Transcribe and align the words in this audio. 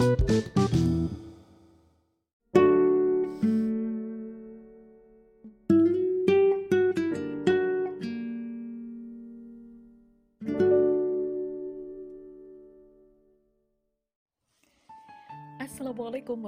Assalamualaikum 0.00 1.12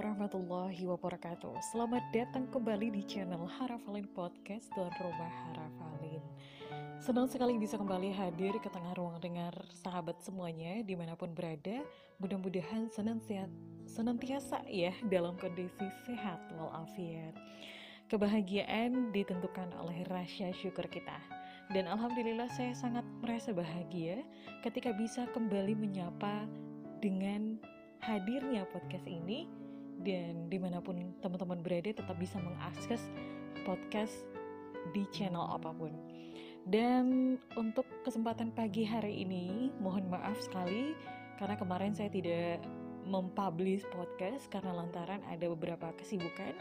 warahmatullahi 0.00 0.88
wabarakatuh. 0.88 1.52
Selamat 1.76 2.00
datang 2.08 2.48
kembali 2.48 2.96
di 2.96 3.04
channel 3.04 3.44
Harafalin 3.44 4.08
Podcast 4.16 4.72
dan 4.72 4.88
Rumah 4.96 5.32
Harafalin 5.52 5.81
Senang 7.02 7.26
sekali 7.26 7.58
bisa 7.58 7.74
kembali 7.74 8.14
hadir 8.14 8.62
ke 8.62 8.70
tengah 8.70 8.94
ruang 8.94 9.18
dengar 9.18 9.50
sahabat 9.74 10.22
semuanya 10.22 10.86
di 10.86 10.94
mana 10.94 11.18
pun 11.18 11.34
berada. 11.34 11.82
Mudah-mudahan 12.22 12.94
senantiasa, 12.94 14.62
ya 14.70 14.94
dalam 15.10 15.34
kondisi 15.34 15.82
sehat 16.06 16.38
walafiat. 16.54 17.34
Kebahagiaan 18.06 19.10
ditentukan 19.10 19.74
oleh 19.82 20.06
rasa 20.06 20.54
syukur 20.54 20.86
kita. 20.86 21.18
Dan 21.74 21.90
Alhamdulillah 21.90 22.46
saya 22.54 22.70
sangat 22.70 23.02
merasa 23.18 23.50
bahagia 23.50 24.22
ketika 24.62 24.94
bisa 24.94 25.26
kembali 25.34 25.74
menyapa 25.74 26.46
dengan 27.02 27.58
hadirnya 27.98 28.62
podcast 28.70 29.10
ini. 29.10 29.50
Dan 30.06 30.46
di 30.46 30.58
mana 30.62 30.78
pun 30.78 31.18
teman-teman 31.18 31.66
berada 31.66 31.90
tetap 31.90 32.14
bisa 32.14 32.38
mengakses 32.38 33.02
podcast 33.66 34.22
di 34.94 35.02
channel 35.10 35.50
apa 35.50 35.74
pun 35.74 36.11
dan 36.68 37.36
untuk 37.58 37.86
kesempatan 38.06 38.54
pagi 38.54 38.86
hari 38.86 39.26
ini 39.26 39.74
mohon 39.82 40.06
maaf 40.06 40.38
sekali 40.38 40.94
karena 41.40 41.58
kemarin 41.58 41.90
saya 41.90 42.06
tidak 42.12 42.62
mempublish 43.02 43.82
podcast 43.90 44.46
karena 44.46 44.70
lantaran 44.70 45.18
ada 45.26 45.50
beberapa 45.50 45.90
kesibukan. 45.98 46.54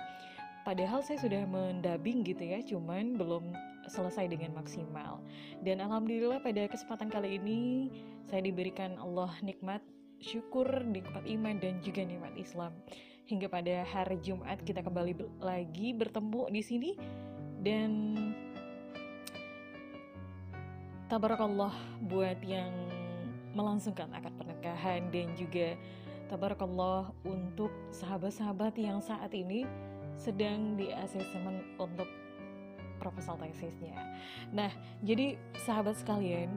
Padahal 0.62 1.02
saya 1.02 1.18
sudah 1.18 1.46
mendabing 1.50 2.22
gitu 2.22 2.46
ya 2.46 2.62
cuman 2.62 3.18
belum 3.18 3.54
selesai 3.90 4.30
dengan 4.30 4.54
maksimal. 4.58 5.22
Dan 5.66 5.82
alhamdulillah 5.82 6.42
pada 6.42 6.70
kesempatan 6.70 7.10
kali 7.10 7.42
ini 7.42 7.90
saya 8.30 8.46
diberikan 8.46 8.98
Allah 9.02 9.34
nikmat 9.42 9.82
syukur, 10.22 10.70
nikmat 10.86 11.26
iman, 11.26 11.58
dan 11.58 11.82
juga 11.82 12.06
nikmat 12.06 12.34
Islam. 12.38 12.78
Hingga 13.26 13.50
pada 13.50 13.86
hari 13.86 14.22
Jumat 14.22 14.62
kita 14.62 14.86
kembali 14.86 15.42
lagi 15.42 15.98
bertemu 15.98 16.42
di 16.54 16.62
sini. 16.62 16.92
Dan 17.62 18.18
tabarakallah 21.12 21.76
buat 22.08 22.40
yang 22.40 22.72
melangsungkan 23.52 24.08
akad 24.16 24.32
pernikahan 24.40 25.12
dan 25.12 25.36
juga 25.36 25.76
tabarakallah 26.32 27.12
untuk 27.28 27.68
sahabat-sahabat 27.92 28.80
yang 28.80 29.04
saat 29.04 29.36
ini 29.36 29.68
sedang 30.16 30.80
di 30.80 30.88
asesmen 30.96 31.68
untuk 31.76 32.08
proposal 33.04 33.36
tesisnya. 33.44 33.92
Nah, 34.56 34.72
jadi 35.04 35.36
sahabat 35.68 36.00
sekalian, 36.00 36.48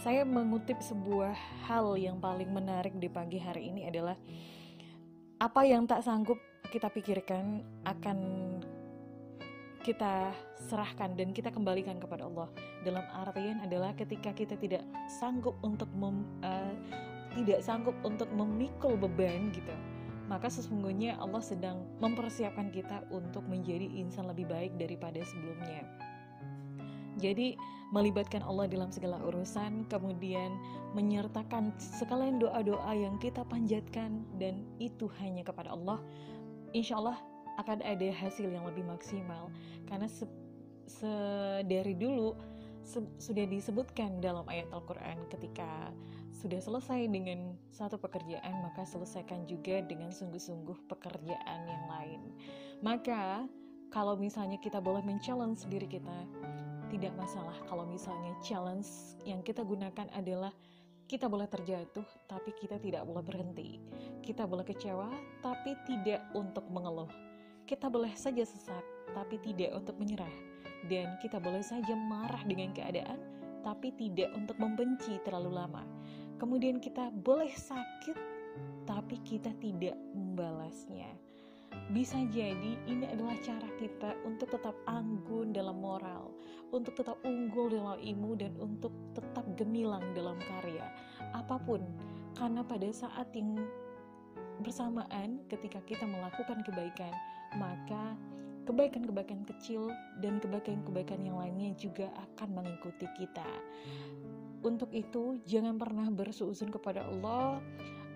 saya 0.00 0.24
mengutip 0.24 0.80
sebuah 0.80 1.36
hal 1.68 2.00
yang 2.00 2.16
paling 2.16 2.48
menarik 2.48 2.96
di 2.96 3.12
pagi 3.12 3.36
hari 3.36 3.68
ini 3.68 3.92
adalah 3.92 4.16
apa 5.36 5.60
yang 5.68 5.84
tak 5.84 6.00
sanggup 6.00 6.40
kita 6.72 6.88
pikirkan 6.88 7.60
akan 7.84 8.18
kita 9.82 10.30
serahkan 10.70 11.18
dan 11.18 11.34
kita 11.34 11.50
kembalikan 11.50 11.98
kepada 11.98 12.24
Allah. 12.26 12.48
Dalam 12.86 13.02
artian 13.12 13.58
adalah 13.60 13.92
ketika 13.98 14.30
kita 14.30 14.54
tidak 14.56 14.86
sanggup 15.10 15.58
untuk 15.66 15.90
mem, 15.98 16.22
uh, 16.46 16.74
tidak 17.34 17.60
sanggup 17.66 17.98
untuk 18.06 18.30
memikul 18.30 18.94
beban 18.94 19.50
gitu, 19.50 19.74
maka 20.30 20.46
sesungguhnya 20.46 21.18
Allah 21.18 21.42
sedang 21.42 21.82
mempersiapkan 21.98 22.70
kita 22.70 23.04
untuk 23.10 23.42
menjadi 23.50 23.90
insan 23.98 24.30
lebih 24.30 24.46
baik 24.46 24.78
daripada 24.78 25.18
sebelumnya. 25.26 25.82
Jadi 27.20 27.58
melibatkan 27.92 28.40
Allah 28.40 28.64
dalam 28.70 28.88
segala 28.88 29.20
urusan, 29.20 29.84
kemudian 29.92 30.56
menyertakan 30.96 31.76
sekalian 31.76 32.40
doa-doa 32.40 32.88
yang 32.96 33.20
kita 33.20 33.44
panjatkan 33.44 34.24
dan 34.40 34.64
itu 34.80 35.10
hanya 35.20 35.44
kepada 35.44 35.76
Allah. 35.76 36.00
Insya 36.72 36.96
Allah 36.96 37.20
akan 37.60 37.84
ada 37.84 38.08
hasil 38.14 38.48
yang 38.48 38.64
lebih 38.64 38.84
maksimal 38.86 39.52
karena 39.88 40.08
se, 40.08 40.24
se 40.88 41.12
dari 41.68 41.96
dulu 41.96 42.36
se, 42.84 43.02
sudah 43.20 43.44
disebutkan 43.48 44.20
dalam 44.22 44.46
ayat 44.48 44.68
Al-Quran 44.72 45.28
ketika 45.28 45.92
sudah 46.32 46.58
selesai 46.58 47.06
dengan 47.12 47.54
satu 47.70 48.00
pekerjaan 48.00 48.64
maka 48.64 48.82
selesaikan 48.88 49.44
juga 49.46 49.84
dengan 49.84 50.10
sungguh-sungguh 50.10 50.88
pekerjaan 50.88 51.60
yang 51.68 51.84
lain 51.86 52.20
maka 52.80 53.46
kalau 53.92 54.16
misalnya 54.16 54.56
kita 54.58 54.80
boleh 54.80 55.04
men-challenge 55.04 55.68
diri 55.68 55.86
kita 55.86 56.18
tidak 56.88 57.12
masalah 57.16 57.56
kalau 57.68 57.88
misalnya 57.88 58.36
challenge 58.44 59.16
yang 59.24 59.40
kita 59.40 59.64
gunakan 59.64 60.08
adalah 60.12 60.52
kita 61.12 61.28
boleh 61.28 61.44
terjatuh, 61.44 62.08
tapi 62.24 62.56
kita 62.56 62.80
tidak 62.80 63.04
boleh 63.04 63.20
berhenti. 63.20 63.76
Kita 64.24 64.48
boleh 64.48 64.64
kecewa, 64.64 65.12
tapi 65.44 65.76
tidak 65.84 66.24
untuk 66.32 66.64
mengeluh. 66.72 67.31
Kita 67.72 67.88
boleh 67.88 68.12
saja 68.12 68.44
sesak, 68.44 68.84
tapi 69.16 69.40
tidak 69.40 69.72
untuk 69.72 69.96
menyerah. 69.96 70.28
Dan 70.92 71.16
kita 71.24 71.40
boleh 71.40 71.64
saja 71.64 71.96
marah 71.96 72.44
dengan 72.44 72.68
keadaan, 72.76 73.16
tapi 73.64 73.96
tidak 73.96 74.28
untuk 74.36 74.60
membenci 74.60 75.16
terlalu 75.24 75.56
lama. 75.56 75.80
Kemudian 76.36 76.84
kita 76.84 77.08
boleh 77.24 77.48
sakit, 77.48 78.12
tapi 78.84 79.16
kita 79.24 79.56
tidak 79.56 79.96
membalasnya. 80.12 81.16
Bisa 81.96 82.20
jadi 82.28 82.76
ini 82.84 83.08
adalah 83.08 83.40
cara 83.40 83.64
kita 83.80 84.20
untuk 84.28 84.52
tetap 84.52 84.76
anggun 84.84 85.56
dalam 85.56 85.80
moral, 85.80 86.28
untuk 86.76 86.92
tetap 86.92 87.16
unggul 87.24 87.72
dalam 87.72 87.96
ilmu 87.96 88.36
dan 88.36 88.52
untuk 88.60 88.92
tetap 89.16 89.48
gemilang 89.56 90.04
dalam 90.12 90.36
karya. 90.44 90.92
Apa 91.32 91.56
pun, 91.56 91.80
karena 92.36 92.60
pada 92.60 92.92
saat 92.92 93.32
yang 93.32 93.56
bersamaan 94.60 95.40
ketika 95.48 95.80
kita 95.88 96.04
melakukan 96.04 96.60
kebaikan, 96.68 97.16
maka 97.58 98.16
kebaikan-kebaikan 98.62 99.42
kecil 99.48 99.90
dan 100.22 100.38
kebaikan-kebaikan 100.38 101.18
yang 101.26 101.38
lainnya 101.38 101.74
juga 101.74 102.08
akan 102.14 102.62
mengikuti 102.62 103.10
kita. 103.18 103.46
Untuk 104.62 104.94
itu, 104.94 105.42
jangan 105.42 105.74
pernah 105.74 106.06
bersuuzon 106.06 106.70
kepada 106.70 107.02
Allah, 107.10 107.58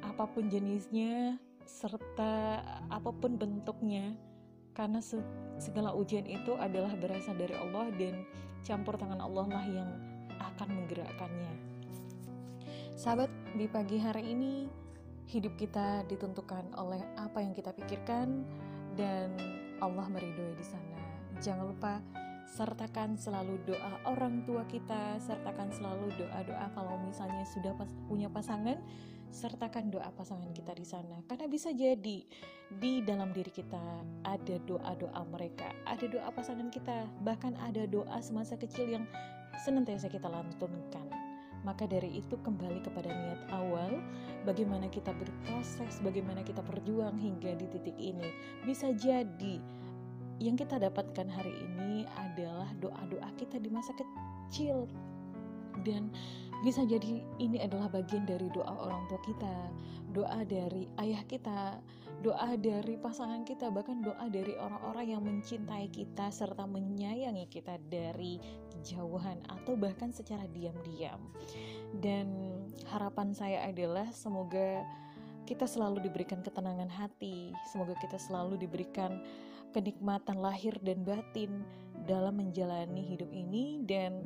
apa 0.06 0.30
pun 0.30 0.46
jenisnya, 0.46 1.34
serta 1.66 2.62
apa 2.86 3.10
pun 3.10 3.34
bentuknya 3.34 4.14
karena 4.78 5.02
segala 5.58 5.90
ujian 5.96 6.22
itu 6.28 6.54
adalah 6.54 6.94
berasal 6.94 7.34
dari 7.34 7.56
Allah 7.58 7.90
dan 7.98 8.22
campur 8.62 8.94
tangan 8.94 9.18
Allah 9.18 9.46
lah 9.50 9.66
yang 9.66 9.90
akan 10.38 10.68
menggerakkannya. 10.70 11.52
Sahabat, 12.94 13.28
di 13.58 13.66
pagi 13.66 13.98
hari 13.98 14.36
ini 14.36 14.70
hidup 15.26 15.58
kita 15.58 16.06
ditentukan 16.06 16.70
oleh 16.78 17.02
apa 17.18 17.42
yang 17.42 17.50
kita 17.50 17.74
pikirkan 17.74 18.46
dan 18.96 19.36
Allah 19.84 20.08
meridhoi 20.08 20.56
di 20.56 20.66
sana. 20.66 20.98
Jangan 21.38 21.64
lupa 21.68 22.00
sertakan 22.56 23.20
selalu 23.20 23.60
doa 23.68 24.00
orang 24.08 24.40
tua 24.48 24.64
kita, 24.64 25.20
sertakan 25.20 25.68
selalu 25.76 26.08
doa-doa 26.16 26.72
kalau 26.72 26.96
misalnya 27.04 27.44
sudah 27.52 27.76
pas, 27.76 27.90
punya 28.08 28.32
pasangan, 28.32 28.80
sertakan 29.28 29.92
doa 29.92 30.08
pasangan 30.16 30.48
kita 30.56 30.72
di 30.72 30.86
sana. 30.88 31.20
Karena 31.28 31.46
bisa 31.52 31.68
jadi 31.76 32.24
di 32.72 32.92
dalam 33.04 33.36
diri 33.36 33.52
kita 33.52 33.84
ada 34.24 34.56
doa-doa 34.64 35.22
mereka, 35.28 35.68
ada 35.84 36.08
doa 36.08 36.32
pasangan 36.32 36.72
kita, 36.72 37.04
bahkan 37.20 37.52
ada 37.60 37.84
doa 37.84 38.16
semasa 38.24 38.56
kecil 38.56 38.88
yang 38.88 39.04
senantiasa 39.60 40.08
kita 40.08 40.24
lantunkan. 40.24 41.12
Maka 41.68 41.84
dari 41.84 42.24
itu 42.24 42.40
kembali 42.40 42.80
kepada 42.80 43.12
niat 43.12 43.42
awal, 43.52 43.75
bagaimana 44.46 44.86
kita 44.86 45.10
berproses, 45.18 45.98
bagaimana 46.06 46.46
kita 46.46 46.62
berjuang 46.62 47.18
hingga 47.18 47.58
di 47.58 47.66
titik 47.66 47.98
ini. 47.98 48.30
Bisa 48.62 48.94
jadi 48.94 49.58
yang 50.38 50.54
kita 50.54 50.78
dapatkan 50.78 51.26
hari 51.26 51.52
ini 51.66 52.06
adalah 52.14 52.70
doa-doa 52.78 53.28
kita 53.34 53.58
di 53.58 53.68
masa 53.72 53.90
kecil 53.98 54.86
dan 55.82 56.14
bisa 56.64 56.84
jadi 56.88 57.20
ini 57.36 57.60
adalah 57.60 57.92
bagian 57.92 58.24
dari 58.24 58.48
doa 58.52 58.72
orang 58.88 59.04
tua 59.10 59.20
kita, 59.24 59.56
doa 60.16 60.40
dari 60.48 60.88
ayah 61.04 61.20
kita, 61.28 61.76
doa 62.24 62.56
dari 62.56 62.96
pasangan 62.96 63.44
kita, 63.44 63.68
bahkan 63.68 64.00
doa 64.00 64.26
dari 64.32 64.56
orang-orang 64.56 65.06
yang 65.12 65.22
mencintai 65.24 65.92
kita 65.92 66.32
serta 66.32 66.64
menyayangi 66.64 67.44
kita 67.52 67.76
dari 67.92 68.40
kejauhan 68.72 69.44
atau 69.52 69.76
bahkan 69.76 70.08
secara 70.14 70.48
diam-diam. 70.48 71.20
Dan 72.00 72.56
harapan 72.88 73.36
saya 73.36 73.68
adalah 73.68 74.08
semoga 74.16 74.80
kita 75.44 75.68
selalu 75.68 76.02
diberikan 76.02 76.40
ketenangan 76.42 76.90
hati, 76.90 77.52
semoga 77.70 77.94
kita 78.00 78.16
selalu 78.18 78.58
diberikan 78.58 79.22
kenikmatan 79.76 80.40
lahir 80.40 80.72
dan 80.80 81.04
batin 81.04 81.62
dalam 82.08 82.40
menjalani 82.40 83.02
hidup 83.04 83.28
ini 83.28 83.84
dan 83.84 84.24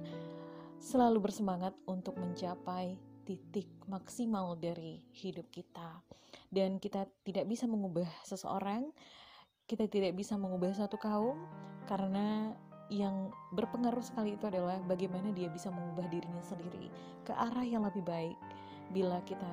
selalu 0.81 1.29
bersemangat 1.29 1.77
untuk 1.85 2.17
mencapai 2.17 2.97
titik 3.29 3.69
maksimal 3.85 4.57
dari 4.57 5.05
hidup 5.13 5.47
kita 5.53 6.01
dan 6.49 6.81
kita 6.81 7.05
tidak 7.23 7.47
bisa 7.47 7.69
mengubah 7.69 8.09
seseorang 8.25 8.89
kita 9.71 9.87
tidak 9.87 10.19
bisa 10.19 10.35
mengubah 10.35 10.75
satu 10.75 10.99
kaum 10.99 11.37
karena 11.87 12.57
yang 12.91 13.31
berpengaruh 13.55 14.03
sekali 14.03 14.35
itu 14.35 14.51
adalah 14.51 14.83
bagaimana 14.83 15.31
dia 15.31 15.47
bisa 15.47 15.71
mengubah 15.71 16.11
dirinya 16.11 16.43
sendiri 16.43 16.91
ke 17.23 17.31
arah 17.31 17.63
yang 17.63 17.87
lebih 17.87 18.03
baik. 18.03 18.35
Bila 18.91 19.23
kita 19.23 19.47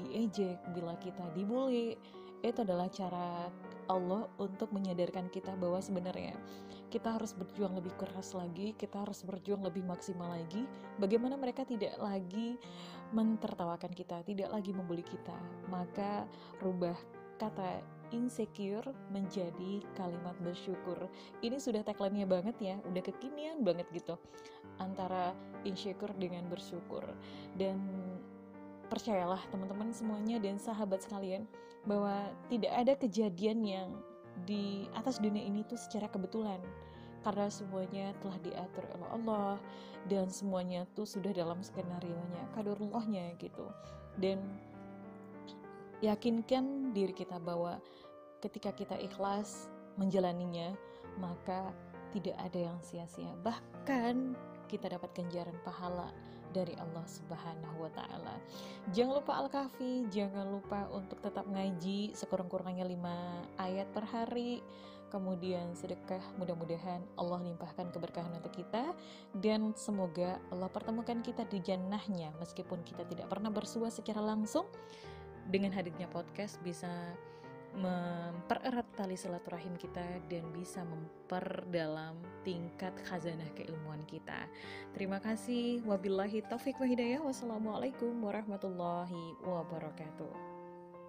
diejek, 0.00 0.56
bila 0.72 0.96
kita 0.96 1.20
dibully, 1.36 2.00
itu 2.42 2.58
adalah 2.66 2.90
cara 2.90 3.46
Allah 3.90 4.26
untuk 4.38 4.70
menyadarkan 4.70 5.30
kita 5.30 5.54
bahwa 5.58 5.82
sebenarnya 5.82 6.34
kita 6.92 7.16
harus 7.16 7.32
berjuang 7.32 7.72
lebih 7.78 7.94
keras 7.96 8.36
lagi, 8.36 8.76
kita 8.76 9.02
harus 9.02 9.24
berjuang 9.24 9.64
lebih 9.64 9.82
maksimal 9.86 10.28
lagi. 10.28 10.68
Bagaimana 11.00 11.40
mereka 11.40 11.64
tidak 11.64 11.96
lagi 11.98 12.60
mentertawakan 13.16 13.90
kita, 13.96 14.20
tidak 14.28 14.52
lagi 14.52 14.70
membuli 14.76 15.02
kita, 15.02 15.36
maka 15.72 16.28
rubah 16.60 16.96
kata 17.40 17.80
insecure 18.12 18.84
menjadi 19.08 19.80
kalimat 19.96 20.36
bersyukur. 20.44 21.08
Ini 21.40 21.56
sudah 21.56 21.80
tagline-nya 21.80 22.28
banget 22.28 22.56
ya, 22.60 22.76
udah 22.84 23.02
kekinian 23.02 23.64
banget 23.64 23.88
gitu. 23.90 24.20
Antara 24.76 25.32
insecure 25.64 26.12
dengan 26.20 26.46
bersyukur. 26.46 27.02
Dan 27.56 27.80
percayalah 28.92 29.40
teman-teman 29.48 29.88
semuanya 29.96 30.36
dan 30.36 30.60
sahabat 30.60 31.00
sekalian 31.00 31.48
bahwa 31.88 32.28
tidak 32.52 32.72
ada 32.76 32.92
kejadian 33.00 33.64
yang 33.64 33.88
di 34.44 34.84
atas 34.92 35.16
dunia 35.16 35.40
ini 35.40 35.64
tuh 35.64 35.80
secara 35.80 36.12
kebetulan. 36.12 36.60
Karena 37.24 37.48
semuanya 37.48 38.12
telah 38.20 38.36
diatur 38.44 38.84
oleh 38.92 39.08
Allah 39.08 39.56
dan 40.10 40.28
semuanya 40.28 40.84
tuh 40.92 41.08
sudah 41.08 41.32
dalam 41.32 41.64
skenario 41.64 42.18
nya 42.34 42.44
kadurullahnya 42.52 43.32
gitu. 43.40 43.72
Dan 44.20 44.44
yakinkan 46.04 46.92
diri 46.92 47.14
kita 47.16 47.40
bahwa 47.40 47.80
ketika 48.44 48.74
kita 48.74 48.98
ikhlas 48.98 49.70
menjalaninya, 49.96 50.74
maka 51.16 51.70
tidak 52.12 52.36
ada 52.38 52.58
yang 52.70 52.78
sia-sia. 52.84 53.32
Bahkan 53.40 54.36
kita 54.68 54.92
dapat 54.92 55.12
ganjaran 55.16 55.56
pahala 55.64 56.12
dari 56.52 56.76
Allah 56.76 57.04
Subhanahu 57.08 57.76
wa 57.80 57.90
taala. 57.96 58.36
Jangan 58.92 59.24
lupa 59.24 59.32
Al-Kahfi, 59.40 60.06
jangan 60.12 60.52
lupa 60.52 60.86
untuk 60.92 61.18
tetap 61.24 61.48
ngaji 61.48 62.12
sekurang-kurangnya 62.12 62.84
5 62.84 63.60
ayat 63.60 63.88
per 63.90 64.04
hari. 64.04 64.60
Kemudian 65.12 65.76
sedekah, 65.76 66.24
mudah-mudahan 66.40 67.04
Allah 67.20 67.44
limpahkan 67.44 67.92
keberkahan 67.92 68.32
untuk 68.32 68.56
kita 68.56 68.96
dan 69.44 69.76
semoga 69.76 70.40
Allah 70.48 70.72
pertemukan 70.72 71.20
kita 71.20 71.44
di 71.52 71.60
jannahnya 71.60 72.32
meskipun 72.40 72.80
kita 72.80 73.04
tidak 73.04 73.28
pernah 73.28 73.52
bersua 73.52 73.92
secara 73.92 74.24
langsung 74.24 74.64
dengan 75.52 75.68
hadirnya 75.76 76.08
podcast 76.08 76.56
bisa 76.64 76.88
mempererat 77.76 78.81
tali 78.92 79.16
silaturahim 79.16 79.72
kita 79.80 80.04
dan 80.28 80.44
bisa 80.52 80.84
memperdalam 80.84 82.20
tingkat 82.44 82.92
khazanah 83.08 83.48
keilmuan 83.56 84.04
kita. 84.04 84.44
Terima 84.92 85.18
kasih. 85.18 85.80
Wabillahi 85.88 86.44
taufik 86.46 86.76
wa 86.76 86.86
hidayah. 86.86 87.24
Wassalamualaikum 87.24 88.12
warahmatullahi 88.20 89.40
wabarakatuh. 89.42 90.51